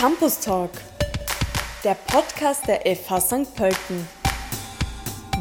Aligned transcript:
Campus 0.00 0.40
Talk, 0.40 0.70
der 1.84 1.94
Podcast 1.94 2.66
der 2.66 2.80
FH 2.96 3.20
St. 3.20 3.54
Pölten. 3.54 4.08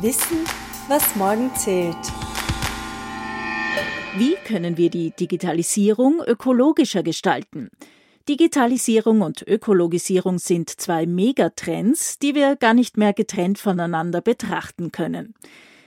Wissen, 0.02 0.40
was 0.90 1.16
morgen 1.16 1.50
zählt. 1.56 1.96
Wie 4.18 4.36
können 4.46 4.76
wir 4.76 4.90
die 4.90 5.12
Digitalisierung 5.12 6.22
ökologischer 6.28 7.04
gestalten? 7.04 7.70
Digitalisierung 8.28 9.22
und 9.22 9.48
Ökologisierung 9.48 10.40
sind 10.40 10.70
zwei 10.70 11.06
Megatrends, 11.06 12.20
die 12.20 12.36
wir 12.36 12.58
gar 12.58 12.74
nicht 12.74 12.98
mehr 12.98 13.14
getrennt 13.14 13.60
voneinander 13.60 14.20
betrachten 14.20 14.92
können. 14.92 15.36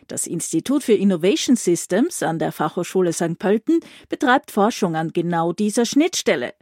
Das 0.09 0.27
Institut 0.27 0.83
für 0.83 0.95
Innovation 0.95 1.57
Systems 1.57 2.23
an 2.23 2.39
der 2.39 2.53
Fachhochschule 2.53 3.13
St. 3.13 3.39
Pölten 3.39 3.81
betreibt 4.09 4.51
Forschung 4.51 4.97
an 4.97 5.13
genau 5.13 5.53
dieser 5.53 5.85
Schnittstelle. 5.85 6.55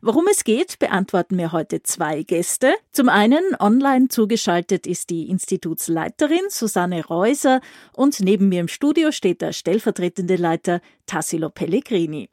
Worum 0.00 0.26
es 0.30 0.44
geht, 0.44 0.78
beantworten 0.78 1.34
mir 1.34 1.50
heute 1.50 1.82
zwei 1.82 2.22
Gäste. 2.22 2.74
Zum 2.92 3.08
einen 3.08 3.42
online 3.58 4.08
zugeschaltet 4.08 4.86
ist 4.86 5.10
die 5.10 5.28
Institutsleiterin 5.28 6.50
Susanne 6.50 7.04
Reuser 7.04 7.60
und 7.92 8.20
neben 8.20 8.48
mir 8.48 8.60
im 8.60 8.68
Studio 8.68 9.10
steht 9.10 9.40
der 9.40 9.52
stellvertretende 9.52 10.36
Leiter 10.36 10.80
Tassilo 11.06 11.50
Pellegrini. 11.50 12.30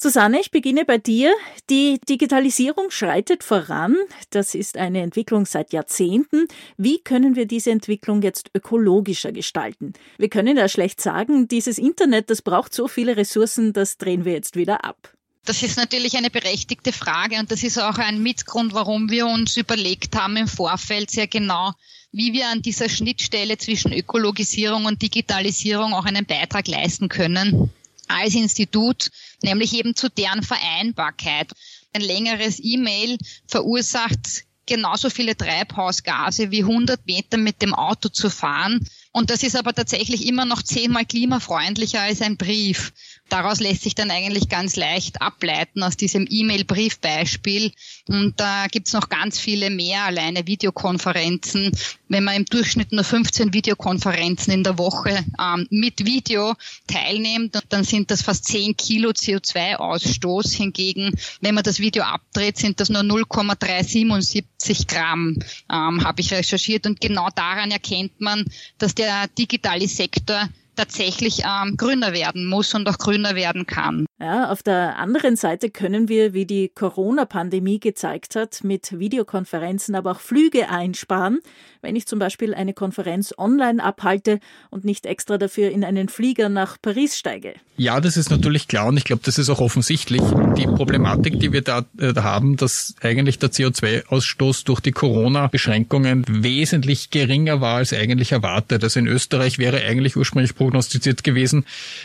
Susanne, 0.00 0.40
ich 0.40 0.50
beginne 0.50 0.84
bei 0.84 0.96
dir. 0.96 1.34
Die 1.68 2.00
Digitalisierung 2.08 2.90
schreitet 2.90 3.42
voran. 3.42 3.96
Das 4.30 4.54
ist 4.54 4.78
eine 4.78 5.02
Entwicklung 5.02 5.44
seit 5.44 5.72
Jahrzehnten. 5.72 6.46
Wie 6.76 7.00
können 7.00 7.34
wir 7.34 7.46
diese 7.46 7.72
Entwicklung 7.72 8.22
jetzt 8.22 8.50
ökologischer 8.54 9.32
gestalten? 9.32 9.92
Wir 10.16 10.28
können 10.30 10.56
ja 10.56 10.68
schlecht 10.68 11.00
sagen, 11.00 11.48
dieses 11.48 11.78
Internet, 11.78 12.30
das 12.30 12.42
braucht 12.42 12.72
so 12.72 12.86
viele 12.86 13.16
Ressourcen, 13.16 13.72
das 13.72 13.98
drehen 13.98 14.24
wir 14.24 14.32
jetzt 14.32 14.54
wieder 14.54 14.84
ab. 14.84 15.17
Das 15.44 15.62
ist 15.62 15.76
natürlich 15.76 16.16
eine 16.16 16.30
berechtigte 16.30 16.92
Frage 16.92 17.38
und 17.38 17.50
das 17.50 17.62
ist 17.62 17.78
auch 17.78 17.98
ein 17.98 18.22
Mitgrund, 18.22 18.74
warum 18.74 19.10
wir 19.10 19.26
uns 19.26 19.56
überlegt 19.56 20.14
haben 20.16 20.36
im 20.36 20.48
Vorfeld 20.48 21.10
sehr 21.10 21.26
genau, 21.26 21.72
wie 22.12 22.32
wir 22.32 22.48
an 22.48 22.62
dieser 22.62 22.88
Schnittstelle 22.88 23.58
zwischen 23.58 23.92
Ökologisierung 23.92 24.84
und 24.84 25.00
Digitalisierung 25.00 25.94
auch 25.94 26.04
einen 26.04 26.26
Beitrag 26.26 26.68
leisten 26.68 27.08
können 27.08 27.70
als 28.08 28.34
Institut, 28.34 29.10
nämlich 29.42 29.74
eben 29.74 29.94
zu 29.94 30.08
deren 30.10 30.42
Vereinbarkeit. 30.42 31.50
Ein 31.92 32.02
längeres 32.02 32.58
E-Mail 32.62 33.18
verursacht 33.46 34.44
genauso 34.68 35.10
viele 35.10 35.36
Treibhausgase 35.36 36.50
wie 36.50 36.62
100 36.62 37.06
Meter 37.06 37.38
mit 37.38 37.62
dem 37.62 37.74
Auto 37.74 38.08
zu 38.08 38.30
fahren. 38.30 38.86
Und 39.12 39.30
das 39.30 39.42
ist 39.42 39.56
aber 39.56 39.74
tatsächlich 39.74 40.26
immer 40.26 40.44
noch 40.44 40.62
zehnmal 40.62 41.06
klimafreundlicher 41.06 42.02
als 42.02 42.20
ein 42.20 42.36
Brief. 42.36 42.92
Daraus 43.28 43.60
lässt 43.60 43.82
sich 43.82 43.94
dann 43.94 44.10
eigentlich 44.10 44.48
ganz 44.48 44.76
leicht 44.76 45.20
ableiten 45.20 45.82
aus 45.82 45.96
diesem 45.96 46.26
E-Mail-Briefbeispiel. 46.28 47.72
Und 48.08 48.40
da 48.40 48.66
gibt's 48.70 48.94
noch 48.94 49.10
ganz 49.10 49.38
viele 49.38 49.68
mehr, 49.68 50.04
alleine 50.04 50.46
Videokonferenzen. 50.46 51.72
Wenn 52.08 52.24
man 52.24 52.36
im 52.36 52.44
Durchschnitt 52.46 52.92
nur 52.92 53.04
15 53.04 53.52
Videokonferenzen 53.52 54.52
in 54.52 54.64
der 54.64 54.78
Woche 54.78 55.24
ähm, 55.38 55.66
mit 55.70 56.06
Video 56.06 56.54
teilnimmt, 56.86 57.58
dann 57.68 57.84
sind 57.84 58.10
das 58.10 58.22
fast 58.22 58.46
10 58.46 58.76
Kilo 58.78 59.10
CO2-Ausstoß. 59.10 60.54
Hingegen, 60.56 61.12
wenn 61.42 61.54
man 61.54 61.64
das 61.64 61.80
Video 61.80 62.04
abdreht, 62.04 62.56
sind 62.56 62.80
das 62.80 62.88
nur 62.88 63.02
0,377 63.02 64.86
Gramm, 64.86 65.38
ähm, 65.70 66.02
habe 66.02 66.22
ich 66.22 66.32
recherchiert. 66.32 66.86
Und 66.86 67.00
genau 67.00 67.28
daran 67.34 67.70
erkennt 67.70 68.20
man, 68.20 68.46
dass 68.78 68.94
der 68.94 69.28
digitale 69.28 69.86
Sektor 69.86 70.48
tatsächlich 70.78 71.42
ähm, 71.44 71.76
grüner 71.76 72.12
werden 72.12 72.46
muss 72.46 72.72
und 72.74 72.88
auch 72.88 72.98
grüner 72.98 73.34
werden 73.34 73.66
kann. 73.66 74.06
Ja, 74.20 74.50
auf 74.50 74.62
der 74.62 74.96
anderen 74.96 75.34
Seite 75.34 75.70
können 75.70 76.08
wir, 76.08 76.34
wie 76.34 76.46
die 76.46 76.68
Corona-Pandemie 76.68 77.80
gezeigt 77.80 78.36
hat, 78.36 78.62
mit 78.62 78.96
Videokonferenzen 78.98 79.96
aber 79.96 80.12
auch 80.12 80.20
Flüge 80.20 80.68
einsparen, 80.70 81.40
wenn 81.82 81.96
ich 81.96 82.06
zum 82.06 82.18
Beispiel 82.18 82.54
eine 82.54 82.74
Konferenz 82.74 83.34
online 83.36 83.82
abhalte 83.82 84.40
und 84.70 84.84
nicht 84.84 85.06
extra 85.06 85.38
dafür 85.38 85.70
in 85.70 85.84
einen 85.84 86.08
Flieger 86.08 86.48
nach 86.48 86.76
Paris 86.80 87.18
steige. 87.18 87.54
Ja, 87.76 88.00
das 88.00 88.16
ist 88.16 88.30
natürlich 88.30 88.66
klar 88.66 88.86
und 88.86 88.96
ich 88.96 89.04
glaube, 89.04 89.22
das 89.24 89.38
ist 89.38 89.50
auch 89.50 89.60
offensichtlich. 89.60 90.22
Die 90.56 90.66
Problematik, 90.66 91.38
die 91.38 91.52
wir 91.52 91.62
da, 91.62 91.84
äh, 91.98 92.14
haben, 92.16 92.56
dass 92.56 92.94
eigentlich 93.00 93.38
der 93.38 93.50
CO2-Ausstoß 93.50 94.64
durch 94.64 94.80
die 94.80 94.92
Corona-Beschränkungen 94.92 96.24
wesentlich 96.28 97.10
geringer 97.10 97.60
war 97.60 97.76
als 97.76 97.92
eigentlich 97.92 98.32
erwartet. 98.32 98.82
Also 98.82 98.98
in 98.98 99.06
Österreich 99.06 99.58
wäre 99.58 99.82
eigentlich 99.82 100.16
ursprünglich 100.16 100.56
prognostiziert 100.56 101.22
gewesen, 101.22 101.64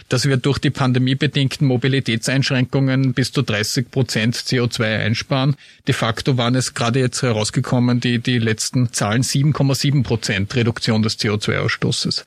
dass 0.10 0.28
wir 0.28 0.38
durch 0.38 0.60
die 0.60 0.70
pandemiebedingten 0.70 1.68
Mobilität 1.68 2.04
Mobilitätseinschränkungen 2.04 3.14
bis 3.14 3.32
zu 3.32 3.42
30 3.42 3.90
Prozent 3.92 4.36
CO2 4.36 5.00
einsparen. 5.00 5.56
De 5.88 5.94
facto 5.94 6.38
waren 6.38 6.56
es 6.56 6.74
gerade 6.74 7.00
jetzt 7.00 7.22
herausgekommen, 7.22 8.00
die, 8.00 8.20
die 8.20 8.40
letzten 8.40 8.92
Zahlen 8.94 9.24
7,7 9.72 10.04
Prozent 10.04 10.56
Reduktion 10.56 11.02
des 11.02 11.20
CO2-Ausstoßes. 11.20 12.26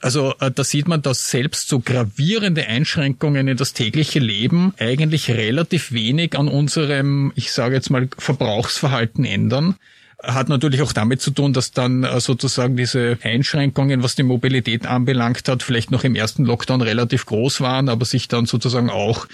Also 0.00 0.34
äh, 0.40 0.50
da 0.50 0.64
sieht 0.64 0.88
man, 0.88 1.00
dass 1.00 1.30
selbst 1.30 1.68
so 1.68 1.78
gravierende 1.78 2.66
Einschränkungen 2.66 3.46
in 3.46 3.56
das 3.56 3.72
tägliche 3.72 4.18
Leben 4.18 4.74
eigentlich 4.78 5.30
relativ 5.30 5.92
wenig 5.92 6.36
an 6.36 6.48
unserem, 6.48 7.32
ich 7.36 7.52
sage 7.52 7.76
jetzt 7.76 7.90
mal, 7.90 8.08
Verbrauchsverhalten 8.18 9.24
ändern 9.24 9.76
hat 10.22 10.48
natürlich 10.48 10.82
auch 10.82 10.92
damit 10.92 11.20
zu 11.20 11.32
tun, 11.32 11.52
dass 11.52 11.72
dann 11.72 12.04
äh, 12.04 12.20
sozusagen 12.20 12.76
diese 12.76 13.18
Einschränkungen, 13.22 14.02
was 14.02 14.14
die 14.14 14.22
Mobilität 14.22 14.86
anbelangt 14.86 15.48
hat, 15.48 15.62
vielleicht 15.62 15.90
noch 15.90 16.04
im 16.04 16.14
ersten 16.14 16.44
Lockdown 16.44 16.80
relativ 16.80 17.26
groß 17.26 17.60
waren, 17.60 17.88
aber 17.88 18.04
sich 18.04 18.28
dann 18.28 18.46
sozusagen 18.46 18.88
auch 18.88 19.26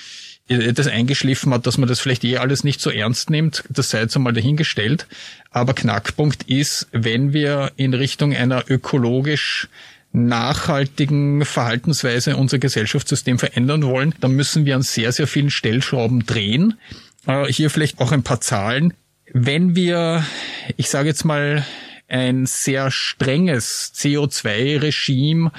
das 0.48 0.86
eingeschliffen 0.86 1.52
hat, 1.52 1.66
dass 1.66 1.78
man 1.78 1.88
das 1.88 2.00
vielleicht 2.00 2.24
eh 2.24 2.38
alles 2.38 2.64
nicht 2.64 2.80
so 2.80 2.90
ernst 2.90 3.30
nimmt. 3.30 3.64
Das 3.68 3.90
sei 3.90 4.00
jetzt 4.00 4.16
einmal 4.16 4.32
dahingestellt. 4.32 5.06
Aber 5.50 5.74
Knackpunkt 5.74 6.44
ist, 6.44 6.88
wenn 6.92 7.32
wir 7.32 7.72
in 7.76 7.94
Richtung 7.94 8.34
einer 8.34 8.64
ökologisch 8.68 9.68
nachhaltigen 10.12 11.44
Verhaltensweise 11.44 12.36
unser 12.36 12.58
Gesellschaftssystem 12.58 13.38
verändern 13.38 13.84
wollen, 13.84 14.14
dann 14.20 14.32
müssen 14.32 14.64
wir 14.64 14.74
an 14.74 14.82
sehr, 14.82 15.12
sehr 15.12 15.26
vielen 15.26 15.50
Stellschrauben 15.50 16.24
drehen. 16.24 16.78
Äh, 17.26 17.46
hier 17.46 17.70
vielleicht 17.70 18.00
auch 18.00 18.12
ein 18.12 18.22
paar 18.22 18.40
Zahlen. 18.40 18.94
Wenn 19.32 19.76
wir, 19.76 20.24
ich 20.76 20.88
sage 20.88 21.08
jetzt 21.08 21.24
mal, 21.24 21.64
ein 22.08 22.46
sehr 22.46 22.90
strenges 22.90 23.92
CO2-Regime 23.94 25.50
äh, 25.50 25.52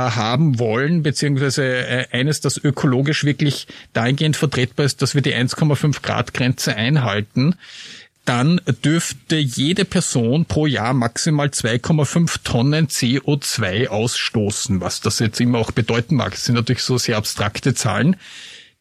haben 0.00 0.58
wollen, 0.58 1.02
beziehungsweise 1.02 1.64
äh, 1.64 2.06
eines, 2.12 2.40
das 2.40 2.62
ökologisch 2.62 3.24
wirklich 3.24 3.66
dahingehend 3.92 4.36
vertretbar 4.36 4.86
ist, 4.86 5.02
dass 5.02 5.14
wir 5.14 5.22
die 5.22 5.34
1,5 5.34 6.02
Grad 6.02 6.34
Grenze 6.34 6.76
einhalten, 6.76 7.54
dann 8.26 8.60
dürfte 8.84 9.36
jede 9.36 9.84
Person 9.84 10.46
pro 10.46 10.66
Jahr 10.66 10.92
maximal 10.92 11.46
2,5 11.46 12.42
Tonnen 12.42 12.88
CO2 12.88 13.86
ausstoßen, 13.88 14.80
was 14.80 15.00
das 15.00 15.20
jetzt 15.20 15.40
immer 15.40 15.58
auch 15.58 15.70
bedeuten 15.70 16.16
mag. 16.16 16.32
Das 16.32 16.44
sind 16.44 16.56
natürlich 16.56 16.82
so 16.82 16.98
sehr 16.98 17.16
abstrakte 17.16 17.74
Zahlen. 17.74 18.16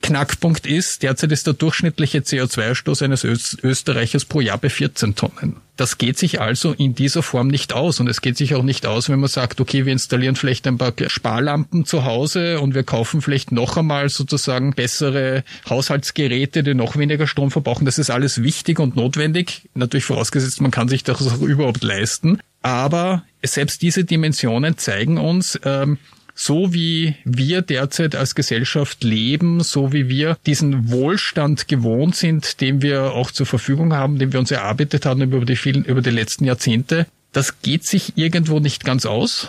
Knackpunkt 0.06 0.68
ist, 0.68 1.02
derzeit 1.02 1.32
ist 1.32 1.48
der 1.48 1.56
durchschnittliche 1.56 2.20
CO2-Ausstoß 2.20 3.04
eines 3.04 3.24
Österreichers 3.24 4.26
pro 4.26 4.40
Jahr 4.40 4.60
bei 4.60 4.70
14 4.70 5.16
Tonnen. 5.16 5.56
Das 5.78 5.98
geht 5.98 6.20
sich 6.20 6.40
also 6.40 6.74
in 6.74 6.94
dieser 6.94 7.24
Form 7.24 7.48
nicht 7.48 7.74
aus. 7.74 8.00
Und 8.00 8.08
es 8.08 8.22
geht 8.22 8.38
sich 8.38 8.54
auch 8.54 8.62
nicht 8.62 8.86
aus, 8.86 9.10
wenn 9.10 9.20
man 9.20 9.30
sagt, 9.30 9.60
okay, 9.60 9.86
wir 9.86 9.92
installieren 9.92 10.36
vielleicht 10.36 10.68
ein 10.68 10.78
paar 10.78 10.94
Sparlampen 11.08 11.86
zu 11.86 12.06
Hause 12.06 12.60
und 12.60 12.76
wir 12.76 12.84
kaufen 12.84 13.22
vielleicht 13.22 13.52
noch 13.52 13.78
einmal 13.78 14.10
sozusagen 14.10 14.74
bessere 14.74 15.44
Haushaltsgeräte, 15.68 16.62
die 16.62 16.76
noch 16.76 16.98
weniger 16.98 17.26
Strom 17.26 17.50
verbrauchen. 17.50 17.86
Das 17.86 17.98
ist 17.98 18.12
alles 18.12 18.44
wichtig 18.44 18.80
und 18.80 18.96
notwendig. 18.96 19.64
Natürlich 19.74 20.06
vorausgesetzt, 20.06 20.62
man 20.62 20.72
kann 20.72 20.88
sich 20.88 21.04
das 21.04 21.28
auch 21.28 21.42
überhaupt 21.42 21.84
leisten. 21.84 22.40
Aber 22.62 23.24
selbst 23.44 23.82
diese 23.82 24.06
Dimensionen 24.06 24.78
zeigen 24.78 25.18
uns, 25.18 25.60
ähm, 25.66 25.98
so 26.36 26.74
wie 26.74 27.16
wir 27.24 27.62
derzeit 27.62 28.14
als 28.16 28.36
Gesellschaft 28.36 29.04
leben, 29.04 29.62
so 29.62 29.94
wie 29.94 30.10
wir 30.10 30.38
diesen 30.46 30.92
Wohlstand 30.92 31.70
gewohnt 31.70 32.16
sind, 32.16 32.60
den 32.60 32.82
wir 32.82 33.14
auch 33.14 33.32
zur 33.32 33.46
Verfügung 33.46 33.94
haben, 33.94 34.20
den 34.20 34.34
wir 34.34 34.40
uns 34.40 34.52
erarbeitet 34.52 35.06
haben 35.06 35.22
über 35.22 35.44
die 35.46 35.56
vielen, 35.56 35.86
über 35.86 36.02
die 36.02 36.10
letzten 36.10 36.44
Jahrzehnte, 36.44 37.08
das 37.32 37.62
geht 37.62 37.86
sich 37.86 38.18
irgendwo 38.18 38.60
nicht 38.60 38.84
ganz 38.84 39.06
aus. 39.06 39.48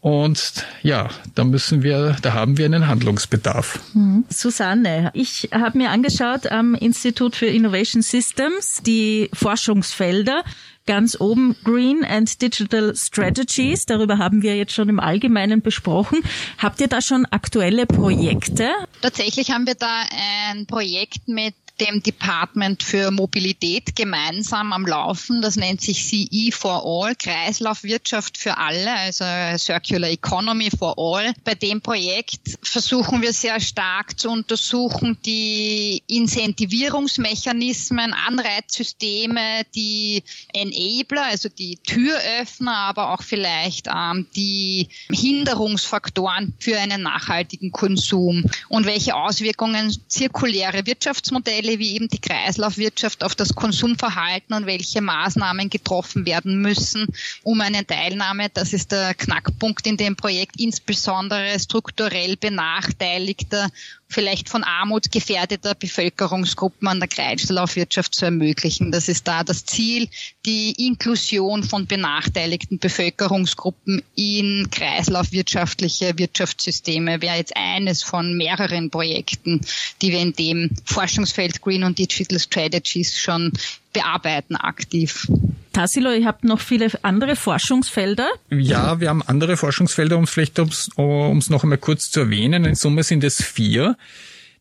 Und 0.00 0.66
ja, 0.82 1.08
da 1.34 1.44
müssen 1.44 1.82
wir, 1.82 2.16
da 2.20 2.34
haben 2.34 2.58
wir 2.58 2.66
einen 2.66 2.88
Handlungsbedarf. 2.88 3.80
Mhm. 3.94 4.24
Susanne, 4.28 5.10
ich 5.14 5.48
habe 5.50 5.78
mir 5.78 5.90
angeschaut 5.90 6.46
am 6.46 6.74
Institut 6.74 7.36
für 7.36 7.46
Innovation 7.46 8.02
Systems 8.02 8.82
die 8.84 9.30
Forschungsfelder 9.32 10.44
Ganz 10.86 11.18
oben 11.18 11.56
Green 11.64 12.04
and 12.04 12.42
Digital 12.42 12.94
Strategies. 12.94 13.86
Darüber 13.86 14.18
haben 14.18 14.42
wir 14.42 14.54
jetzt 14.56 14.72
schon 14.72 14.90
im 14.90 15.00
Allgemeinen 15.00 15.62
besprochen. 15.62 16.20
Habt 16.58 16.80
ihr 16.80 16.88
da 16.88 17.00
schon 17.00 17.24
aktuelle 17.26 17.86
Projekte? 17.86 18.70
Tatsächlich 19.00 19.50
haben 19.50 19.66
wir 19.66 19.76
da 19.76 20.04
ein 20.50 20.66
Projekt 20.66 21.26
mit 21.26 21.54
dem 21.80 22.02
Department 22.02 22.82
für 22.82 23.10
Mobilität 23.10 23.96
gemeinsam 23.96 24.70
am 24.72 24.86
Laufen. 24.86 25.42
Das 25.42 25.56
nennt 25.56 25.80
sich 25.80 26.04
CE 26.04 26.52
for 26.52 26.84
All, 26.84 27.16
Kreislaufwirtschaft 27.16 28.38
für 28.38 28.58
alle, 28.58 28.92
also 28.92 29.24
Circular 29.58 30.10
Economy 30.10 30.70
for 30.70 30.94
All. 30.96 31.34
Bei 31.42 31.56
dem 31.56 31.80
Projekt 31.80 32.58
versuchen 32.62 33.22
wir 33.22 33.32
sehr 33.32 33.58
stark 33.60 34.18
zu 34.18 34.28
untersuchen 34.30 35.16
die 35.24 36.02
Incentivierungsmechanismen, 36.06 38.12
Anreizsysteme, 38.12 39.62
die 39.74 40.22
Enabler, 40.52 41.24
also 41.24 41.48
die 41.48 41.78
Türöffner, 41.78 42.76
aber 42.76 43.10
auch 43.12 43.22
vielleicht 43.22 43.88
ähm, 43.88 44.28
die 44.36 44.88
Hinderungsfaktoren 45.10 46.54
für 46.60 46.78
einen 46.78 47.02
nachhaltigen 47.02 47.72
Konsum 47.72 48.44
und 48.68 48.86
welche 48.86 49.16
Auswirkungen 49.16 49.92
zirkuläre 50.08 50.86
Wirtschaftsmodelle 50.86 51.63
wie 51.64 51.94
eben 51.94 52.08
die 52.08 52.20
Kreislaufwirtschaft 52.20 53.24
auf 53.24 53.34
das 53.34 53.54
Konsumverhalten 53.54 54.54
und 54.54 54.66
welche 54.66 55.00
Maßnahmen 55.00 55.70
getroffen 55.70 56.26
werden 56.26 56.60
müssen, 56.60 57.06
um 57.42 57.60
eine 57.60 57.86
Teilnahme, 57.86 58.48
das 58.52 58.72
ist 58.72 58.92
der 58.92 59.14
Knackpunkt 59.14 59.86
in 59.86 59.96
dem 59.96 60.16
Projekt, 60.16 60.60
insbesondere 60.60 61.58
strukturell 61.58 62.36
benachteiligter 62.36 63.70
vielleicht 64.14 64.48
von 64.48 64.62
Armut 64.62 65.10
gefährdeter 65.10 65.74
Bevölkerungsgruppen 65.74 66.88
an 66.88 67.00
der 67.00 67.08
Kreislaufwirtschaft 67.08 68.14
zu 68.14 68.24
ermöglichen. 68.24 68.92
Das 68.92 69.08
ist 69.08 69.26
da 69.26 69.42
das 69.42 69.66
Ziel, 69.66 70.08
die 70.46 70.86
Inklusion 70.86 71.64
von 71.64 71.86
benachteiligten 71.86 72.78
Bevölkerungsgruppen 72.78 74.02
in 74.14 74.68
kreislaufwirtschaftliche 74.70 76.16
Wirtschaftssysteme 76.16 77.20
wäre 77.20 77.36
jetzt 77.36 77.56
eines 77.56 78.02
von 78.02 78.36
mehreren 78.36 78.90
Projekten, 78.90 79.60
die 80.00 80.12
wir 80.12 80.20
in 80.20 80.32
dem 80.32 80.70
Forschungsfeld 80.84 81.60
Green 81.60 81.84
und 81.84 81.98
Digital 81.98 82.38
Strategies 82.38 83.18
schon 83.18 83.52
bearbeiten 83.94 84.56
aktiv. 84.56 85.26
Tassilo, 85.72 86.12
ihr 86.12 86.26
habt 86.26 86.44
noch 86.44 86.60
viele 86.60 86.90
andere 87.02 87.34
Forschungsfelder? 87.34 88.28
Ja, 88.50 89.00
wir 89.00 89.08
haben 89.08 89.22
andere 89.22 89.56
Forschungsfelder, 89.56 90.16
um 90.16 90.24
es 90.24 90.30
vielleicht 90.30 90.58
um 90.58 91.38
es 91.38 91.50
noch 91.50 91.62
einmal 91.62 91.78
kurz 91.78 92.10
zu 92.10 92.20
erwähnen. 92.20 92.64
In 92.64 92.74
Summe 92.74 93.02
sind 93.02 93.24
es 93.24 93.42
vier. 93.42 93.96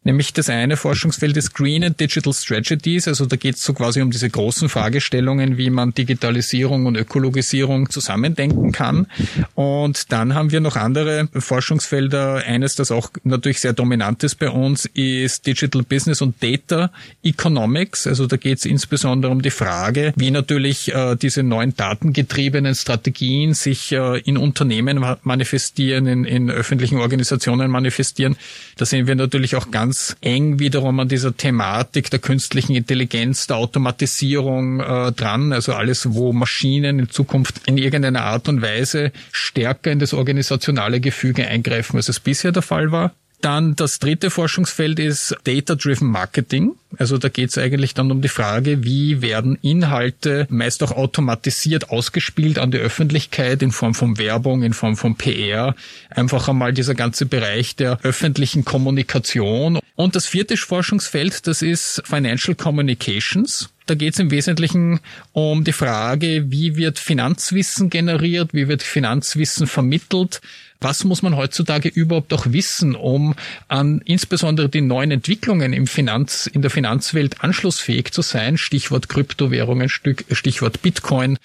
Nämlich 0.04 0.34
das 0.34 0.50
eine 0.50 0.76
Forschungsfeld 0.76 1.38
ist 1.38 1.54
Green 1.54 1.84
and 1.84 2.00
Digital 2.00 2.34
Strategies. 2.34 3.08
Also 3.08 3.26
da 3.26 3.38
geht 3.38 3.56
es 3.56 3.64
so 3.64 3.74
quasi 3.74 4.02
um 4.02 4.12
diese 4.12 4.30
großen 4.30 4.68
Fragestellungen, 4.68 5.58
wie 5.58 5.70
man 5.70 5.94
Digitalisierung 5.94 6.86
und 6.86 6.98
Ökologisierung 6.98 7.90
zusammendenken 7.90 8.72
kann. 8.72 9.08
Und 9.56 10.12
dann 10.12 10.34
haben 10.34 10.52
wir 10.52 10.60
noch 10.60 10.76
andere 10.76 11.30
Forschungsfelder. 11.34 12.44
Eines, 12.46 12.76
das 12.76 12.92
auch 12.92 13.12
natürlich 13.24 13.62
sehr 13.62 13.74
dominant 13.74 14.24
ist 14.24 14.36
bei 14.36 14.50
uns, 14.50 14.86
ist 14.94 15.46
Digital 15.46 15.84
Business 15.84 16.22
und 16.22 16.42
Data 16.44 16.92
Economics. 17.24 18.06
Also 18.06 18.28
da 18.28 18.36
geht 18.36 18.58
es 18.58 18.66
insbesondere 18.66 19.32
um 19.32 19.42
die 19.42 19.52
Frage, 19.52 20.14
wie 20.18 20.32
natürlich 20.32 20.94
äh, 20.94 21.16
diese 21.16 21.44
neuen 21.44 21.76
datengetriebenen 21.78 22.76
Strategien 22.76 23.54
sich 23.54 23.94
äh, 23.94 24.20
in 24.20 24.38
Unternehmen 24.38 25.06
manifestieren, 25.24 26.08
in, 26.08 26.26
in 26.26 26.52
öffentlichen 26.52 26.98
Organisationen 26.98 27.72
manifestieren. 27.72 28.36
Da 28.76 28.86
sehen 28.86 29.08
wir 29.08 29.16
natürlich 29.16 29.56
auch 29.56 29.72
ganz 29.72 29.93
ganz 29.94 30.16
eng 30.22 30.58
wiederum 30.58 31.00
an 31.00 31.08
dieser 31.08 31.38
Thematik 31.38 32.10
der 32.10 32.18
künstlichen 32.18 32.74
Intelligenz, 32.74 33.46
der 33.46 33.58
Automatisierung 33.58 34.80
äh, 34.80 35.12
dran. 35.12 35.54
Also 35.54 35.74
alles, 35.74 36.16
wo 36.16 36.34
Maschinen 36.34 36.98
in 36.98 37.12
Zukunft 37.12 37.62
in 37.68 37.78
irgendeiner 37.78 38.24
Art 38.24 38.50
und 38.50 38.64
Weise 38.64 39.12
stärker 39.32 39.92
in 39.92 40.00
das 40.00 40.16
organisationale 40.16 41.00
Gefüge 41.00 41.48
eingreifen, 41.48 41.98
als 41.98 42.10
es 42.10 42.20
bisher 42.20 42.52
der 42.52 42.64
Fall 42.64 42.92
war. 42.92 43.14
Dann 43.44 43.76
das 43.76 44.00
dritte 44.00 44.30
Forschungsfeld 44.30 45.00
ist 45.00 45.36
Data-Driven 45.44 46.08
Marketing. 46.08 46.76
Also 46.98 47.18
da 47.18 47.28
geht 47.28 47.50
es 47.50 47.58
eigentlich 47.58 47.94
dann 47.94 48.10
um 48.10 48.22
die 48.22 48.30
Frage, 48.30 48.86
wie 48.86 49.22
werden 49.22 49.58
Inhalte 49.62 50.48
meist 50.50 50.82
auch 50.82 50.94
automatisiert 50.94 51.90
ausgespielt 51.90 52.58
an 52.58 52.72
die 52.72 52.78
Öffentlichkeit 52.78 53.62
in 53.62 53.74
Form 53.74 53.96
von 53.96 54.18
Werbung, 54.18 54.64
in 54.64 54.72
Form 54.72 54.96
von 54.96 55.16
PR. 55.16 55.76
Einfach 56.10 56.48
einmal 56.48 56.72
dieser 56.72 56.96
ganze 56.96 57.26
Bereich 57.26 57.76
der 57.76 58.00
öffentlichen 58.04 58.64
Kommunikation. 58.64 59.80
Und 59.96 60.16
das 60.16 60.26
vierte 60.26 60.58
Forschungsfeld, 60.58 61.46
das 61.46 61.62
ist 61.62 62.02
Financial 62.06 62.56
Communications. 62.56 63.70
Da 63.86 63.96
geht 63.96 64.14
es 64.14 64.20
im 64.20 64.32
Wesentlichen 64.32 65.02
um 65.34 65.64
die 65.64 65.74
Frage, 65.74 66.46
wie 66.50 66.78
wird 66.78 66.98
Finanzwissen 66.98 67.90
generiert, 67.90 68.54
wie 68.54 68.68
wird 68.68 68.82
Finanzwissen 68.82 69.68
vermittelt, 69.68 70.42
was 70.80 71.04
muss 71.04 71.22
man 71.22 71.36
heutzutage 71.36 71.90
überhaupt 71.90 72.34
auch 72.34 72.48
wissen, 72.48 72.96
um 72.96 73.36
an 73.68 74.02
insbesondere 74.04 74.68
die 74.68 74.82
neuen 74.82 75.12
Entwicklungen 75.12 75.74
im 75.74 75.88
Finanz, 75.88 76.46
in 76.46 76.62
der 76.62 76.72
Finanzwelt 76.72 77.44
anschlussfähig 77.44 78.12
zu 78.12 78.22
sein? 78.22 78.58
Stichwort 78.58 79.10
Kryptowährungen, 79.10 79.90
Stichwort 79.90 80.82
Bitcoin. 80.82 81.38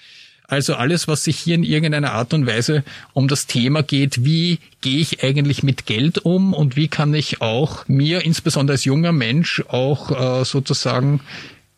Also 0.49 0.73
alles, 0.73 1.07
was 1.07 1.23
sich 1.23 1.37
hier 1.37 1.55
in 1.55 1.63
irgendeiner 1.63 2.13
Art 2.13 2.33
und 2.33 2.47
Weise 2.47 2.83
um 3.13 3.27
das 3.27 3.45
Thema 3.45 3.83
geht, 3.83 4.25
wie 4.25 4.57
gehe 4.81 4.99
ich 4.99 5.23
eigentlich 5.23 5.61
mit 5.61 5.85
Geld 5.85 6.17
um 6.17 6.53
und 6.55 6.75
wie 6.75 6.87
kann 6.87 7.13
ich 7.13 7.41
auch 7.41 7.87
mir, 7.87 8.25
insbesondere 8.25 8.73
als 8.73 8.83
junger 8.83 9.11
Mensch, 9.11 9.63
auch 9.67 10.41
äh, 10.41 10.45
sozusagen 10.45 11.21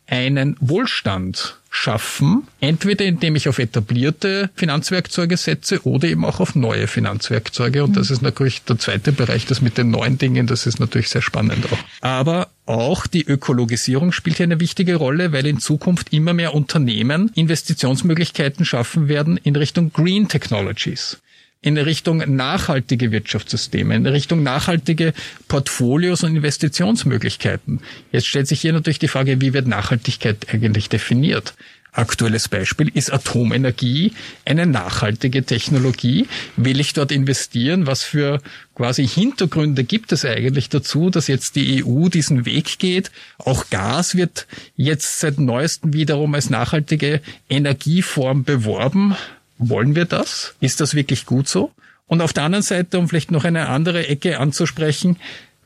einen 0.07 0.56
Wohlstand 0.62 1.57
schaffen, 1.69 2.47
entweder 2.59 3.06
indem 3.06 3.35
ich 3.35 3.47
auf 3.47 3.57
etablierte 3.57 4.50
Finanzwerkzeuge 4.56 5.38
setze 5.38 5.85
oder 5.85 6.07
eben 6.07 6.25
auch 6.25 6.39
auf 6.41 6.53
neue 6.53 6.88
Finanzwerkzeuge. 6.88 7.83
Und 7.83 7.95
das 7.95 8.09
ist 8.09 8.21
natürlich 8.21 8.62
der 8.63 8.77
zweite 8.77 9.13
Bereich, 9.13 9.45
das 9.45 9.62
mit 9.62 9.77
den 9.77 9.89
neuen 9.89 10.17
Dingen, 10.17 10.47
das 10.47 10.65
ist 10.65 10.79
natürlich 10.79 11.09
sehr 11.09 11.21
spannend 11.21 11.65
auch. 11.71 11.77
Aber 12.01 12.50
auch 12.66 13.08
die 13.08 13.25
Ökologisierung 13.25 14.12
spielt 14.12 14.38
hier 14.38 14.46
eine 14.46 14.60
wichtige 14.60 14.96
Rolle, 14.96 15.34
weil 15.34 15.46
in 15.46 15.60
Zukunft 15.60 16.13
immer 16.13 16.34
mehr 16.34 16.54
Unternehmen 16.54 17.31
Investitionsmöglichkeiten 17.36 18.66
schaffen 18.66 19.08
werden 19.08 19.38
in 19.38 19.56
Richtung 19.56 19.92
Green 19.92 20.28
Technologies 20.28 21.18
in 21.62 21.78
Richtung 21.78 22.24
nachhaltige 22.36 23.12
Wirtschaftssysteme, 23.12 23.96
in 23.96 24.08
Richtung 24.08 24.42
nachhaltige 24.42 25.13
Portfolios 25.48 26.24
und 26.24 26.36
Investitionsmöglichkeiten. 26.36 27.81
Jetzt 28.12 28.28
stellt 28.28 28.48
sich 28.48 28.62
hier 28.62 28.74
natürlich 28.74 29.00
die 29.00 29.08
Frage, 29.08 29.42
wie 29.42 29.54
wird 29.54 29.68
Nachhaltigkeit 29.68 30.48
eigentlich 30.52 30.90
definiert? 30.90 31.54
Aktuelles 31.93 32.47
Beispiel 32.47 32.89
ist 32.93 33.11
Atomenergie 33.11 34.13
eine 34.45 34.65
nachhaltige 34.65 35.43
Technologie. 35.43 36.25
Will 36.55 36.79
ich 36.79 36.93
dort 36.93 37.11
investieren? 37.11 37.85
Was 37.85 38.03
für 38.03 38.41
quasi 38.75 39.05
Hintergründe 39.05 39.83
gibt 39.83 40.13
es 40.13 40.23
eigentlich 40.23 40.69
dazu, 40.69 41.09
dass 41.09 41.27
jetzt 41.27 41.57
die 41.57 41.83
EU 41.83 42.07
diesen 42.07 42.45
Weg 42.45 42.79
geht? 42.79 43.11
Auch 43.38 43.69
Gas 43.69 44.15
wird 44.15 44.47
jetzt 44.77 45.19
seit 45.19 45.38
neuestem 45.38 45.91
wiederum 45.91 46.33
als 46.33 46.49
nachhaltige 46.49 47.19
Energieform 47.49 48.45
beworben. 48.45 49.17
Wollen 49.57 49.93
wir 49.93 50.05
das? 50.05 50.55
Ist 50.61 50.79
das 50.79 50.95
wirklich 50.95 51.25
gut 51.25 51.49
so? 51.49 51.71
Und 52.07 52.21
auf 52.21 52.31
der 52.31 52.43
anderen 52.43 52.63
Seite, 52.63 52.99
um 52.99 53.09
vielleicht 53.09 53.31
noch 53.31 53.43
eine 53.43 53.67
andere 53.67 54.07
Ecke 54.07 54.39
anzusprechen, 54.39 55.17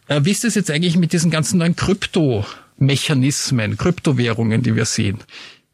äh, 0.08 0.22
wie 0.24 0.32
ist 0.32 0.44
es 0.44 0.56
jetzt 0.56 0.72
eigentlich 0.72 0.98
mit 0.98 1.14
diesen 1.14 1.30
ganzen 1.30 1.60
neuen 1.60 1.76
Kryptomechanismen, 1.76 3.78
Kryptowährungen, 3.78 4.64
die 4.64 4.76
wir 4.76 4.86
sehen? 4.86 5.20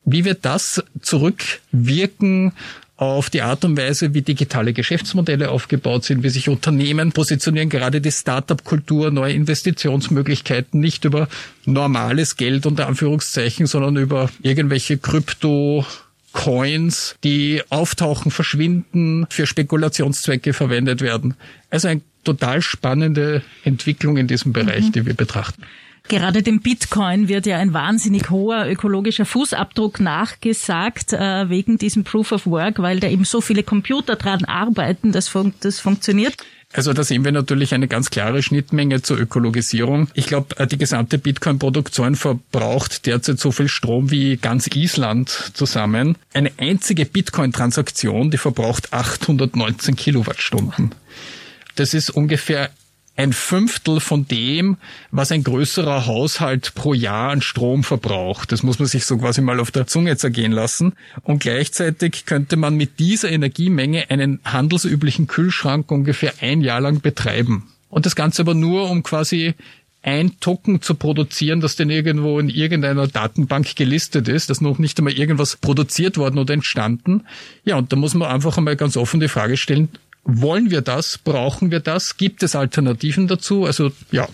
Wie 0.03 0.25
wird 0.25 0.45
das 0.45 0.83
zurückwirken 1.01 2.53
auf 3.01 3.31
die 3.31 3.41
Art 3.41 3.65
und 3.65 3.77
Weise, 3.77 4.13
wie 4.13 4.21
digitale 4.21 4.73
Geschäftsmodelle 4.73 5.49
aufgebaut 5.49 6.03
sind, 6.03 6.21
wie 6.21 6.29
sich 6.29 6.49
Unternehmen 6.49 7.11
positionieren, 7.11 7.69
gerade 7.69 7.99
die 7.99 8.11
Startup-Kultur, 8.11 9.09
neue 9.09 9.33
Investitionsmöglichkeiten, 9.33 10.79
nicht 10.79 11.03
über 11.03 11.27
normales 11.65 12.37
Geld 12.37 12.67
unter 12.67 12.87
Anführungszeichen, 12.87 13.65
sondern 13.65 13.97
über 13.97 14.29
irgendwelche 14.43 14.99
Krypto 14.99 15.83
Coins, 16.31 17.15
die 17.23 17.63
auftauchen, 17.69 18.31
verschwinden, 18.31 19.25
für 19.29 19.47
Spekulationszwecke 19.47 20.53
verwendet 20.53 21.01
werden. 21.01 21.33
Also 21.71 21.87
eine 21.87 22.01
total 22.23 22.61
spannende 22.61 23.41
Entwicklung 23.63 24.17
in 24.17 24.27
diesem 24.27 24.53
Bereich, 24.53 24.85
mhm. 24.85 24.91
die 24.91 25.05
wir 25.07 25.13
betrachten. 25.15 25.63
Gerade 26.11 26.43
dem 26.43 26.59
Bitcoin 26.59 27.29
wird 27.29 27.45
ja 27.45 27.57
ein 27.57 27.71
wahnsinnig 27.71 28.29
hoher 28.31 28.67
ökologischer 28.69 29.23
Fußabdruck 29.23 30.01
nachgesagt, 30.01 31.13
äh, 31.13 31.47
wegen 31.47 31.77
diesem 31.77 32.03
Proof 32.03 32.33
of 32.33 32.45
Work, 32.47 32.79
weil 32.79 32.99
da 32.99 33.07
eben 33.07 33.23
so 33.23 33.39
viele 33.39 33.63
Computer 33.63 34.17
dran 34.17 34.43
arbeiten, 34.43 35.13
dass 35.13 35.29
fun 35.29 35.53
das 35.61 35.79
funktioniert. 35.79 36.35
Also 36.73 36.91
da 36.91 37.05
sehen 37.05 37.23
wir 37.23 37.31
natürlich 37.31 37.73
eine 37.73 37.87
ganz 37.87 38.09
klare 38.09 38.43
Schnittmenge 38.43 39.01
zur 39.01 39.19
Ökologisierung. 39.19 40.09
Ich 40.13 40.27
glaube, 40.27 40.59
äh, 40.59 40.67
die 40.67 40.77
gesamte 40.77 41.17
Bitcoin-Produktion 41.17 42.15
verbraucht 42.15 43.05
derzeit 43.05 43.39
so 43.39 43.53
viel 43.53 43.69
Strom 43.69 44.11
wie 44.11 44.35
ganz 44.35 44.67
Island 44.67 45.29
zusammen. 45.53 46.17
Eine 46.33 46.51
einzige 46.57 47.05
Bitcoin-Transaktion, 47.05 48.31
die 48.31 48.37
verbraucht 48.37 48.91
819 48.91 49.95
Kilowattstunden. 49.95 50.93
Das 51.75 51.93
ist 51.93 52.09
ungefähr 52.09 52.69
ein 53.15 53.33
Fünftel 53.33 53.99
von 53.99 54.27
dem, 54.27 54.77
was 55.11 55.31
ein 55.31 55.43
größerer 55.43 56.05
Haushalt 56.05 56.73
pro 56.75 56.93
Jahr 56.93 57.31
an 57.31 57.41
Strom 57.41 57.83
verbraucht. 57.83 58.51
Das 58.51 58.63
muss 58.63 58.79
man 58.79 58.87
sich 58.87 59.05
so 59.05 59.17
quasi 59.17 59.41
mal 59.41 59.59
auf 59.59 59.71
der 59.71 59.85
Zunge 59.85 60.17
zergehen 60.17 60.51
lassen. 60.51 60.93
Und 61.23 61.39
gleichzeitig 61.39 62.25
könnte 62.25 62.55
man 62.55 62.75
mit 62.75 62.99
dieser 62.99 63.29
Energiemenge 63.29 64.09
einen 64.09 64.39
handelsüblichen 64.45 65.27
Kühlschrank 65.27 65.91
ungefähr 65.91 66.33
ein 66.41 66.61
Jahr 66.61 66.81
lang 66.81 67.01
betreiben. 67.01 67.71
Und 67.89 68.05
das 68.05 68.15
Ganze 68.15 68.41
aber 68.41 68.53
nur, 68.53 68.89
um 68.89 69.03
quasi 69.03 69.53
ein 70.03 70.39
Token 70.39 70.81
zu 70.81 70.95
produzieren, 70.95 71.61
das 71.61 71.75
denn 71.75 71.89
irgendwo 71.89 72.39
in 72.39 72.49
irgendeiner 72.49 73.07
Datenbank 73.07 73.75
gelistet 73.75 74.27
ist, 74.27 74.49
das 74.49 74.61
noch 74.61 74.79
nicht 74.79 74.97
einmal 74.97 75.13
irgendwas 75.13 75.57
produziert 75.57 76.17
worden 76.17 76.39
oder 76.39 76.53
entstanden. 76.53 77.25
Ja, 77.65 77.77
und 77.77 77.91
da 77.91 77.97
muss 77.97 78.15
man 78.15 78.29
einfach 78.29 78.57
einmal 78.57 78.75
ganz 78.75 78.97
offen 78.97 79.19
die 79.19 79.27
Frage 79.27 79.57
stellen, 79.57 79.89
wollen 80.23 80.71
wir 80.71 80.81
das? 80.81 81.17
Brauchen 81.17 81.71
wir 81.71 81.79
das? 81.79 82.17
Gibt 82.17 82.43
es 82.43 82.55
Alternativen 82.55 83.27
dazu? 83.27 83.65
Also 83.65 83.91
ja, 84.11 84.27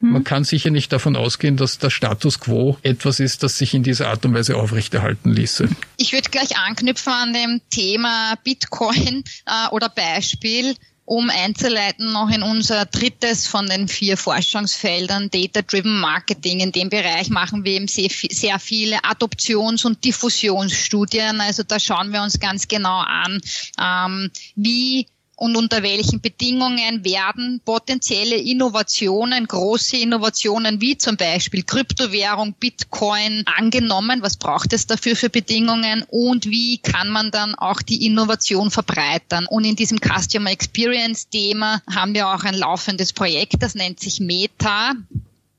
man 0.00 0.16
hm. 0.16 0.24
kann 0.24 0.44
sicher 0.44 0.70
nicht 0.70 0.92
davon 0.92 1.14
ausgehen, 1.16 1.56
dass 1.56 1.78
der 1.78 1.90
Status 1.90 2.40
quo 2.40 2.76
etwas 2.82 3.20
ist, 3.20 3.44
das 3.44 3.56
sich 3.56 3.72
in 3.72 3.84
dieser 3.84 4.08
Art 4.08 4.24
und 4.24 4.34
Weise 4.34 4.56
aufrechterhalten 4.56 5.32
ließe. 5.32 5.68
Ich 5.96 6.12
würde 6.12 6.28
gleich 6.28 6.56
anknüpfen 6.56 7.12
an 7.12 7.32
dem 7.32 7.60
Thema 7.70 8.34
Bitcoin 8.42 9.22
äh, 9.46 9.68
oder 9.70 9.88
Beispiel 9.88 10.74
um 11.04 11.30
einzuleiten 11.30 12.12
noch 12.12 12.30
in 12.30 12.42
unser 12.42 12.86
drittes 12.86 13.46
von 13.46 13.66
den 13.66 13.88
vier 13.88 14.16
Forschungsfeldern 14.16 15.30
Data-Driven 15.30 16.00
Marketing. 16.00 16.60
In 16.60 16.72
dem 16.72 16.90
Bereich 16.90 17.28
machen 17.28 17.64
wir 17.64 17.72
eben 17.72 17.88
sehr, 17.88 18.08
sehr 18.08 18.58
viele 18.58 19.04
Adoptions- 19.04 19.84
und 19.84 20.04
Diffusionsstudien. 20.04 21.40
Also 21.40 21.64
da 21.64 21.80
schauen 21.80 22.12
wir 22.12 22.22
uns 22.22 22.38
ganz 22.38 22.68
genau 22.68 23.00
an, 23.00 23.40
ähm, 23.78 24.30
wie 24.54 25.06
und 25.42 25.56
unter 25.56 25.82
welchen 25.82 26.20
Bedingungen 26.20 27.04
werden 27.04 27.60
potenzielle 27.64 28.36
Innovationen, 28.36 29.48
große 29.48 29.96
Innovationen 29.96 30.80
wie 30.80 30.96
zum 30.96 31.16
Beispiel 31.16 31.64
Kryptowährung, 31.64 32.54
Bitcoin 32.60 33.42
angenommen? 33.56 34.22
Was 34.22 34.36
braucht 34.36 34.72
es 34.72 34.86
dafür 34.86 35.16
für 35.16 35.30
Bedingungen 35.30 36.04
und 36.08 36.46
wie 36.46 36.78
kann 36.78 37.10
man 37.10 37.32
dann 37.32 37.56
auch 37.56 37.82
die 37.82 38.06
Innovation 38.06 38.70
verbreitern? 38.70 39.46
Und 39.46 39.64
in 39.64 39.74
diesem 39.74 39.98
Customer 39.98 40.52
Experience 40.52 41.28
Thema 41.28 41.82
haben 41.92 42.14
wir 42.14 42.28
auch 42.28 42.44
ein 42.44 42.54
laufendes 42.54 43.12
Projekt, 43.12 43.64
das 43.64 43.74
nennt 43.74 43.98
sich 43.98 44.20
Meta 44.20 44.92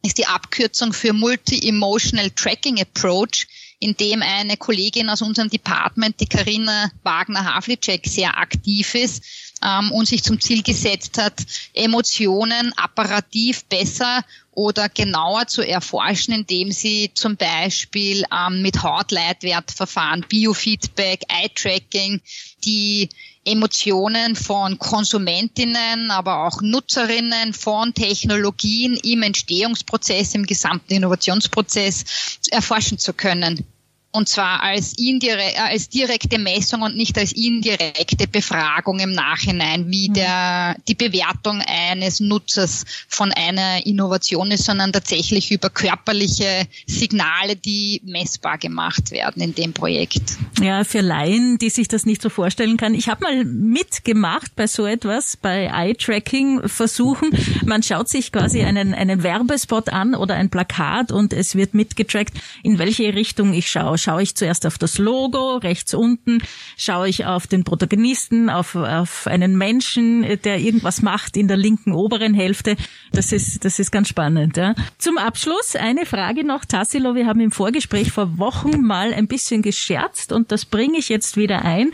ist 0.06 0.18
die 0.18 0.28
Abkürzung 0.28 0.92
für 0.92 1.14
Multi-Emotional 1.14 2.30
Tracking 2.32 2.80
Approach, 2.82 3.48
in 3.84 3.98
dem 3.98 4.22
eine 4.22 4.56
Kollegin 4.56 5.10
aus 5.10 5.22
unserem 5.22 5.50
Department, 5.50 6.18
die 6.22 6.26
Karina 6.26 6.90
Wagner-Havlicek, 7.04 8.08
sehr 8.08 8.38
aktiv 8.38 8.96
ist 8.96 9.24
ähm, 9.62 9.92
und 9.92 10.08
sich 10.08 10.24
zum 10.24 10.40
Ziel 10.40 10.64
gesetzt 10.64 11.18
hat, 11.18 11.34
Emotionen 11.74 12.72
apparativ 12.78 13.66
besser 13.66 14.24
oder 14.52 14.88
genauer 14.88 15.48
zu 15.48 15.64
erforschen, 15.64 16.34
indem 16.34 16.72
sie 16.72 17.12
zum 17.14 17.36
Beispiel 17.36 18.24
ähm, 18.32 18.62
mit 18.62 18.84
Hautleitwertverfahren, 18.84 20.26
Biofeedback, 20.30 21.26
Eye-Tracking 21.28 22.22
die 22.64 23.10
Emotionen 23.44 24.38
von 24.38 24.80
Konsumentinnen, 24.80 26.10
aber 26.10 26.48
auch 26.48 26.62
Nutzerinnen 26.62 27.52
von 27.52 27.94
Technologien 27.94 28.96
im 28.96 29.24
Entstehungsprozess, 29.24 30.36
im 30.36 30.46
gesamten 30.46 30.94
Innovationsprozess 30.94 32.40
erforschen 32.50 32.98
zu 32.98 33.12
können 33.12 33.66
und 34.14 34.30
zwar 34.30 34.62
als, 34.62 34.94
indire 34.94 35.42
äh, 35.42 35.58
als 35.58 35.90
direkte 35.90 36.38
Messung 36.38 36.84
und 36.84 36.96
nicht 36.96 37.18
als 37.18 37.32
indirekte 37.32 38.28
Befragung 38.28 39.00
im 39.00 39.12
Nachhinein, 39.12 39.90
wie 39.90 40.10
mhm. 40.10 40.14
der, 40.14 40.76
die 40.88 40.94
Bewertung 40.94 41.62
eines 41.66 42.20
Nutzers 42.20 42.86
von 43.08 43.32
einer 43.32 43.86
Innovation 43.86 44.52
ist, 44.52 44.66
sondern 44.66 44.94
tatsächlich 44.94 45.52
über 45.52 45.70
körperliche 45.70 46.68
Signale, 46.86 47.56
die 47.56 48.02
messbar 48.06 48.60
gemacht 48.60 49.12
werden 49.12 49.42
in 49.42 49.56
dem 49.56 49.74
Projekt. 49.74 50.38
Ja, 50.62 50.84
für 50.84 51.02
Laien, 51.02 51.58
die 51.58 51.72
sich 51.72 51.88
das 51.88 52.06
nicht 52.06 52.22
so 52.22 52.30
vorstellen 52.30 52.78
kann. 52.78 52.94
Ich 52.94 53.10
habe 53.10 53.24
mal 53.24 53.44
mitgemacht 53.44 54.56
bei 54.56 54.68
so 54.68 54.86
etwas, 54.86 55.38
bei 55.38 55.72
Eye-Tracking-Versuchen. 55.74 57.32
Man 57.66 57.82
schaut 57.82 58.10
sich 58.10 58.32
quasi 58.32 58.62
einen, 58.62 58.94
einen 58.94 59.24
Werbespot 59.24 59.90
an 59.90 60.14
oder 60.14 60.36
ein 60.36 60.52
Plakat 60.52 61.12
und 61.12 61.34
es 61.34 61.56
wird 61.56 61.74
mitgetrackt, 61.74 62.34
in 62.62 62.78
welche 62.78 63.16
Richtung 63.16 63.54
ich 63.54 63.72
schaue 63.72 63.98
schaue 64.04 64.24
ich 64.24 64.36
zuerst 64.36 64.66
auf 64.66 64.78
das 64.78 64.98
Logo, 64.98 65.58
rechts 65.58 65.94
unten, 65.94 66.40
schaue 66.78 67.10
ich 67.10 67.26
auf 67.26 67.48
den 67.48 67.64
Protagonisten, 67.64 68.50
auf, 68.50 68.76
auf 68.76 69.28
einen 69.28 69.58
Menschen, 69.58 70.26
der 70.44 70.60
irgendwas 70.60 71.02
macht 71.02 71.38
in 71.38 71.48
der 71.48 71.58
linken 71.58 71.94
oberen 71.94 72.34
Hälfte. 72.34 72.76
Das 73.12 73.32
ist, 73.32 73.66
das 73.66 73.80
ist 73.80 73.92
ganz 73.92 74.10
spannend. 74.10 74.58
Ja. 74.58 74.76
Zum 74.98 75.18
Abschluss 75.18 75.76
eine 75.76 76.06
Frage 76.06 76.46
noch, 76.46 76.66
Tassilo. 76.66 77.16
Wir 77.16 77.28
haben 77.28 77.40
im 77.40 77.52
Vorgespräch 77.52 78.12
vor 78.12 78.38
Wochen 78.38 78.82
mal 78.82 79.14
ein 79.14 79.28
bisschen 79.28 79.62
gescherzt 79.62 80.32
und 80.32 80.52
das 80.52 80.66
bringe 80.66 80.98
ich 80.98 81.10
jetzt 81.10 81.38
wieder 81.38 81.64
ein. 81.64 81.92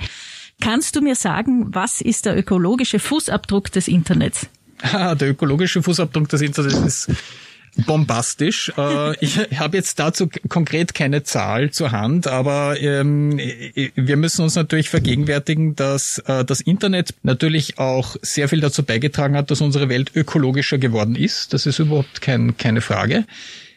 Kannst 0.62 0.96
du 0.96 1.02
mir 1.02 1.16
sagen, 1.16 1.74
was 1.74 2.02
ist 2.02 2.26
der 2.26 2.38
ökologische 2.38 3.00
Fußabdruck 3.00 3.72
des 3.72 3.88
Internets? 3.88 4.48
Ah, 4.82 5.16
der 5.16 5.30
ökologische 5.30 5.82
Fußabdruck 5.84 6.28
des 6.30 6.42
Internets 6.42 7.06
ist 7.08 7.18
bombastisch. 7.78 8.72
Äh, 8.78 9.16
ich 9.24 9.38
habe 9.60 9.78
jetzt 9.78 10.00
dazu 10.00 10.30
konkret 10.48 10.94
keine 10.94 11.24
Zahl 11.24 11.72
zur 11.72 11.92
Hand, 11.92 12.28
aber 12.28 12.80
ähm, 12.80 13.40
wir 13.96 14.18
müssen 14.18 14.44
uns 14.44 14.56
natürlich 14.56 14.90
vergegenwärtigen, 14.90 15.76
dass 15.76 16.20
äh, 16.20 16.46
das 16.46 16.62
Internet 16.62 17.14
natürlich 17.24 17.80
auch 17.80 18.16
sehr 18.22 18.50
viel 18.50 18.62
dazu 18.62 18.84
beigetragen 18.84 19.36
hat, 19.36 19.52
dass 19.52 19.62
unsere 19.62 19.90
Welt 19.90 20.12
ökologischer 20.16 20.78
geworden 20.78 21.16
ist. 21.16 21.54
Das 21.54 21.66
ist 21.66 21.80
überhaupt 21.80 22.22
kein, 22.22 22.58
keine 22.58 22.82
Frage. 22.82 23.26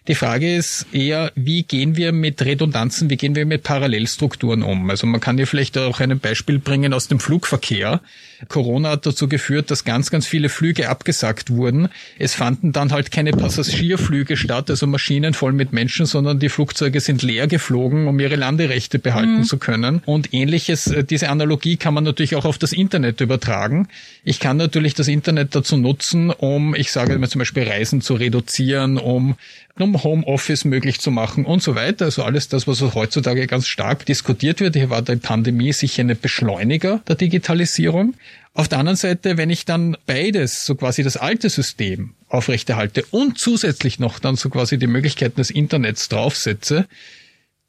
Die 0.08 0.16
Frage 0.16 0.56
ist 0.56 0.86
eher, 0.92 1.30
wie 1.36 1.62
gehen 1.62 1.96
wir 1.96 2.10
mit 2.10 2.42
Redundanzen, 2.42 3.08
wie 3.08 3.16
gehen 3.16 3.36
wir 3.36 3.46
mit 3.46 3.62
Parallelstrukturen 3.62 4.64
um? 4.64 4.90
Also 4.90 5.06
man 5.06 5.20
kann 5.20 5.36
hier 5.36 5.46
vielleicht 5.46 5.78
auch 5.78 6.00
ein 6.00 6.18
Beispiel 6.18 6.58
bringen 6.58 6.92
aus 6.92 7.06
dem 7.06 7.20
Flugverkehr. 7.20 8.00
Corona 8.48 8.90
hat 8.90 9.06
dazu 9.06 9.28
geführt, 9.28 9.70
dass 9.70 9.84
ganz, 9.84 10.10
ganz 10.10 10.26
viele 10.26 10.48
Flüge 10.48 10.88
abgesagt 10.88 11.50
wurden. 11.50 11.88
Es 12.18 12.34
fanden 12.34 12.72
dann 12.72 12.90
halt 12.90 13.12
keine 13.12 13.30
Passagierflüge 13.30 14.36
statt, 14.36 14.68
also 14.70 14.88
Maschinen 14.88 15.34
voll 15.34 15.52
mit 15.52 15.72
Menschen, 15.72 16.06
sondern 16.06 16.40
die 16.40 16.48
Flugzeuge 16.48 16.98
sind 16.98 17.22
leer 17.22 17.46
geflogen, 17.46 18.08
um 18.08 18.18
ihre 18.18 18.34
Landerechte 18.34 18.98
behalten 18.98 19.38
mhm. 19.38 19.44
zu 19.44 19.58
können. 19.58 20.02
Und 20.04 20.34
ähnliches, 20.34 20.88
äh, 20.88 21.04
diese 21.04 21.28
Analogie 21.28 21.76
kann 21.76 21.94
man 21.94 22.02
natürlich 22.02 22.34
auch 22.34 22.44
auf 22.44 22.58
das 22.58 22.72
Internet 22.72 23.20
übertragen. 23.20 23.86
Ich 24.24 24.40
kann 24.40 24.56
natürlich 24.56 24.94
das 24.94 25.06
Internet 25.06 25.54
dazu 25.54 25.76
nutzen, 25.76 26.30
um, 26.30 26.74
ich 26.74 26.90
sage 26.90 27.16
mal 27.18 27.28
zum 27.28 27.38
Beispiel 27.38 27.62
Reisen 27.62 28.00
zu 28.00 28.14
reduzieren, 28.14 28.98
um 28.98 29.36
um 29.78 29.91
Homeoffice 30.02 30.64
möglich 30.64 31.00
zu 31.00 31.10
machen 31.10 31.44
und 31.44 31.62
so 31.62 31.74
weiter. 31.74 32.06
Also 32.06 32.22
alles 32.22 32.48
das, 32.48 32.66
was 32.66 32.80
heutzutage 32.80 33.46
ganz 33.46 33.66
stark 33.66 34.06
diskutiert 34.06 34.60
wird. 34.60 34.76
Hier 34.76 34.90
war 34.90 35.02
die 35.02 35.16
Pandemie 35.16 35.72
sicher 35.72 36.00
eine 36.02 36.14
Beschleuniger 36.14 37.00
der 37.08 37.16
Digitalisierung. 37.16 38.14
Auf 38.54 38.68
der 38.68 38.78
anderen 38.78 38.96
Seite, 38.96 39.38
wenn 39.38 39.48
ich 39.48 39.64
dann 39.64 39.96
beides, 40.06 40.66
so 40.66 40.74
quasi 40.74 41.02
das 41.02 41.16
alte 41.16 41.48
System 41.48 42.14
aufrechterhalte 42.28 43.04
und 43.10 43.38
zusätzlich 43.38 43.98
noch 43.98 44.18
dann 44.18 44.36
so 44.36 44.50
quasi 44.50 44.78
die 44.78 44.86
Möglichkeiten 44.86 45.36
des 45.36 45.50
Internets 45.50 46.08
draufsetze, 46.08 46.86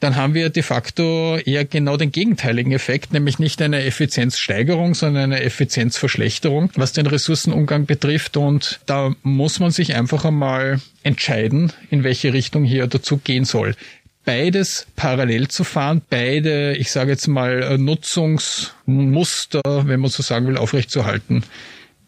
dann 0.04 0.18
haben 0.18 0.34
wir 0.34 0.50
de 0.50 0.64
facto 0.64 1.38
eher 1.38 1.64
genau 1.64 1.96
den 1.96 2.12
gegenteiligen 2.12 2.74
Effekt, 2.74 3.14
nämlich 3.14 3.40
nicht 3.40 3.62
eine 3.62 3.86
Effizienzsteigerung, 3.86 4.96
sondern 4.96 5.32
eine 5.32 5.42
Effizienzverschlechterung, 5.42 6.72
was 6.76 6.92
den 6.92 7.08
Ressourcenumgang 7.08 7.86
betrifft. 7.86 8.36
Und 8.36 8.82
da 8.86 9.16
muss 9.24 9.62
man 9.62 9.72
sich 9.72 9.96
einfach 9.96 10.26
einmal 10.26 10.82
entscheiden, 11.04 11.72
in 11.90 12.04
welche 12.04 12.34
Richtung 12.34 12.66
hier 12.66 12.86
dazu 12.88 13.16
gehen 13.16 13.46
soll. 13.46 13.78
Beides 14.26 14.88
parallel 14.98 15.48
zu 15.48 15.64
fahren, 15.64 16.02
beide, 16.10 16.76
ich 16.76 16.92
sage 16.92 17.12
jetzt 17.12 17.28
mal, 17.28 17.78
Nutzungsmuster, 17.78 19.62
wenn 19.64 20.02
man 20.02 20.10
so 20.10 20.22
sagen 20.22 20.48
will, 20.48 20.58
aufrechtzuerhalten, 20.58 21.46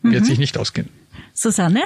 wird 0.02 0.24
mhm. 0.24 0.26
sich 0.26 0.38
nicht 0.38 0.58
ausgehen. 0.58 0.90
Susanne? 1.34 1.84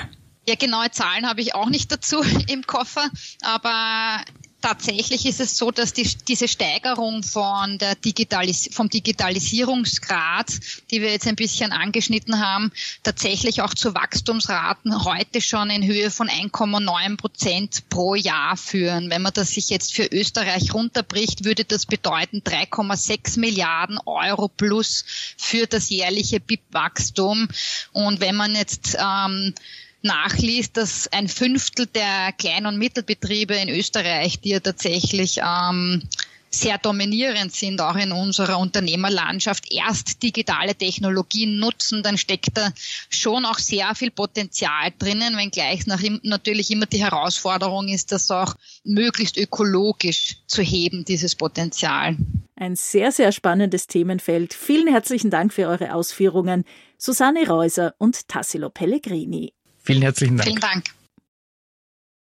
Ja, 0.47 0.55
genaue 0.55 0.89
Zahlen 0.89 1.27
habe 1.27 1.41
ich 1.41 1.53
auch 1.53 1.69
nicht 1.69 1.91
dazu 1.91 2.23
im 2.47 2.63
Koffer, 2.63 3.07
aber 3.41 4.23
tatsächlich 4.61 5.25
ist 5.25 5.39
es 5.39 5.57
so, 5.57 5.71
dass 5.71 5.93
die, 5.93 6.09
diese 6.27 6.47
Steigerung 6.47 7.23
von 7.23 7.77
der 7.77 7.95
Digitalis 7.95 8.69
vom 8.71 8.89
Digitalisierungsgrad, 8.89 10.47
die 10.91 11.01
wir 11.01 11.11
jetzt 11.11 11.27
ein 11.27 11.35
bisschen 11.35 11.71
angeschnitten 11.71 12.39
haben, 12.39 12.71
tatsächlich 13.03 13.61
auch 13.61 13.73
zu 13.73 13.93
Wachstumsraten 13.93 15.05
heute 15.05 15.41
schon 15.41 15.69
in 15.69 15.85
Höhe 15.85 16.11
von 16.11 16.29
1,9 16.29 17.17
Prozent 17.17 17.89
pro 17.89 18.15
Jahr 18.15 18.57
führen. 18.57 19.09
Wenn 19.09 19.21
man 19.21 19.33
das 19.33 19.51
sich 19.51 19.69
jetzt 19.69 19.93
für 19.93 20.05
Österreich 20.05 20.73
runterbricht, 20.73 21.45
würde 21.45 21.65
das 21.65 21.85
bedeuten 21.85 22.39
3,6 22.39 23.39
Milliarden 23.39 23.99
Euro 24.05 24.47
plus 24.47 25.05
für 25.37 25.67
das 25.67 25.89
jährliche 25.89 26.39
BIP-Wachstum. 26.39 27.47
Und 27.93 28.19
wenn 28.19 28.35
man 28.35 28.55
jetzt 28.55 28.97
ähm, 28.99 29.53
nachliest, 30.01 30.77
dass 30.77 31.07
ein 31.11 31.27
Fünftel 31.27 31.85
der 31.87 32.31
Klein- 32.33 32.65
und 32.65 32.77
Mittelbetriebe 32.77 33.55
in 33.55 33.69
Österreich, 33.69 34.39
die 34.39 34.49
ja 34.49 34.59
tatsächlich 34.59 35.39
ähm, 35.43 36.03
sehr 36.51 36.77
dominierend 36.77 37.53
sind, 37.53 37.81
auch 37.81 37.95
in 37.95 38.11
unserer 38.11 38.59
Unternehmerlandschaft, 38.59 39.71
erst 39.71 40.23
digitale 40.23 40.75
Technologien 40.75 41.59
nutzen, 41.59 42.01
dann 42.03 42.17
steckt 42.17 42.57
da 42.57 42.71
schon 43.09 43.45
auch 43.45 43.59
sehr 43.59 43.93
viel 43.95 44.11
Potenzial 44.11 44.91
drinnen, 44.97 45.37
wenngleich 45.37 45.85
nach, 45.85 46.01
natürlich 46.23 46.71
immer 46.71 46.85
die 46.85 47.03
Herausforderung 47.03 47.87
ist, 47.87 48.11
das 48.11 48.31
auch 48.31 48.55
möglichst 48.83 49.37
ökologisch 49.37 50.37
zu 50.47 50.61
heben, 50.61 51.05
dieses 51.05 51.35
Potenzial. 51.35 52.17
Ein 52.55 52.75
sehr, 52.75 53.11
sehr 53.11 53.31
spannendes 53.31 53.87
Themenfeld. 53.87 54.53
Vielen 54.53 54.87
herzlichen 54.87 55.29
Dank 55.29 55.53
für 55.53 55.67
eure 55.67 55.93
Ausführungen. 55.93 56.65
Susanne 56.97 57.47
Reuser 57.47 57.93
und 57.99 58.27
Tassilo 58.27 58.69
Pellegrini. 58.69 59.53
Vielen 59.89 60.03
herzlichen 60.03 60.37
Dank. 60.37 60.47
Vielen 60.47 60.61
Dank. 60.61 60.83